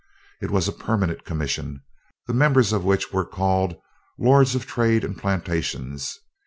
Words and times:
It 0.41 0.49
was 0.49 0.67
a 0.67 0.71
permanent 0.73 1.25
commission, 1.25 1.83
the 2.25 2.33
members 2.33 2.73
of 2.73 2.83
which 2.83 3.13
were 3.13 3.23
called 3.23 3.75
"Lords 4.17 4.55
of 4.55 4.65
Trade 4.65 5.03
and 5.03 5.15
Plantations." 5.15 6.17